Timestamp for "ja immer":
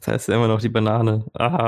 0.28-0.48